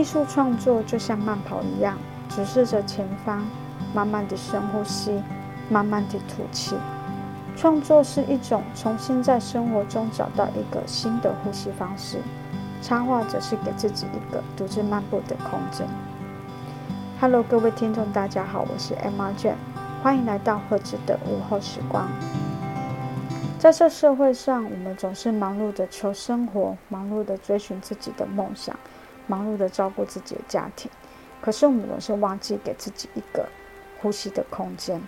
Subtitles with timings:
[0.00, 1.98] 艺术创作就像慢跑一样，
[2.30, 3.44] 直视着前方，
[3.92, 5.22] 慢慢的深呼吸，
[5.68, 6.74] 慢慢的吐气。
[7.54, 12.16] 创作是一种重新在生活中找到一个新的呼吸方式，
[12.80, 15.86] 插画则是给自己一个独自漫步的空间。
[17.20, 19.52] Hello，各位听众，大家好，我是 Emma Jane，
[20.02, 22.08] 欢迎来到赫兹的午后时光。
[23.58, 28.74] 在这社会上，我们总是忙碌的求生活，忙碌的追寻自己的梦想，
[29.30, 30.90] 忙碌的照顾自己的家庭。
[31.40, 33.48] 可是我们总是忘记给自己一个
[34.00, 35.00] 呼吸的空间。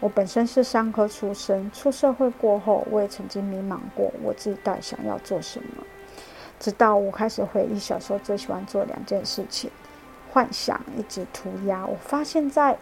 [0.00, 5.84] 我本身是商科出身，出社会过后，我也曾经迷茫过，我自己到底想要做什么。
[6.58, 9.70] 直到我开始回忆小时候最喜欢做两件事情：
[10.30, 11.86] 幻想以及涂鸦。
[11.86, 12.76] 我发现，在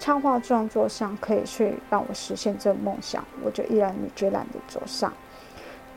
[0.00, 5.12] 插画创作上可以去让我实现这个梦想，我就毅然决然的走上。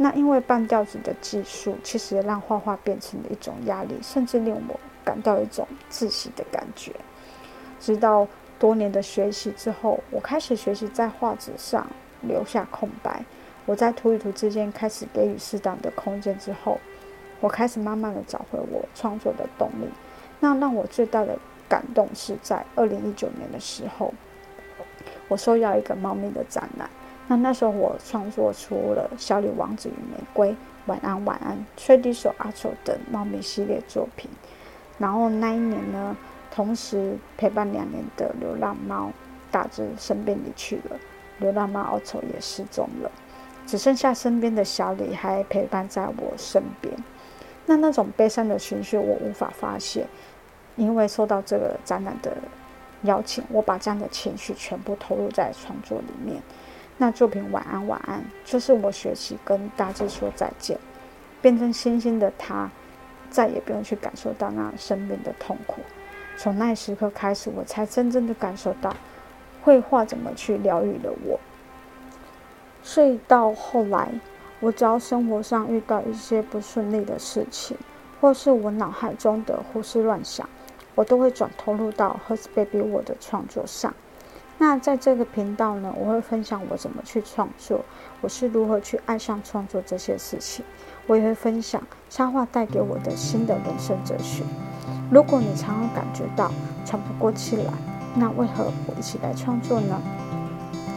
[0.02, 6.94] 那因为半吊子的技术，其实让画画变成了一种压力，甚至令我感到一种窒息的感觉。
[7.80, 8.26] 直到
[8.58, 11.86] 多年的学习之后，我开始学习在画纸上
[12.22, 13.24] 留下空白。
[13.66, 16.80] 我在图与图之间开始给予适当的空间之后，
[17.42, 19.90] 我开始慢慢的找回我创作的动力。
[20.40, 21.38] 那让我最大的。
[21.70, 24.12] 感动是在二零一九年的时候，
[25.28, 26.90] 我受邀一个猫咪的展览。
[27.30, 30.50] 那那时候我创作出了《小李王子与玫瑰》
[30.88, 34.28] 《晚安晚安》《吹笛手阿丑》等猫咪系列作品。
[34.98, 36.18] 然后那一年呢，
[36.50, 39.12] 同时陪伴两年的流浪猫
[39.52, 41.00] 大致生病离去了，
[41.38, 43.12] 流浪猫阿丑也失踪了，
[43.68, 46.92] 只剩下身边的小李还陪伴在我身边。
[47.68, 50.08] 那那种悲伤的情绪，我无法发泄。
[50.78, 52.36] 因为受到这个展览的
[53.04, 56.42] 邀请，我把这样的情绪全部投入在创作里面。
[57.02, 60.78] 那作品《晚安晚安》就是我学习跟大自说再见，
[61.42, 62.70] 变成星星的他，
[63.30, 65.80] 再也不用去感受到那生命的痛苦。
[66.36, 68.94] 从那时刻开始，我才真正的感受到
[69.64, 71.40] 绘画怎么去疗愈了我。
[72.84, 74.10] 所以到后来，
[74.60, 77.78] 我只要生活上遇到一些不顺利的事情，
[78.20, 80.48] 或是我脑海中的胡思乱想。
[80.96, 83.94] 我都会转投入到 Hers Baby 我的创作上。
[84.62, 87.84] 那在这个频道呢，我会分享我怎么去创作，
[88.20, 90.64] 我是如何去爱上创作这些事情。
[91.08, 94.44] 我也会分享插画带给我的新的人生哲学。
[95.10, 96.52] 如果你常常感觉到
[96.86, 97.74] 喘不过气来，
[98.16, 100.00] 那为何不一起来创作呢？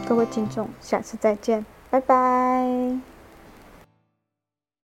[0.07, 3.12] 各位听众，下次再见，拜拜。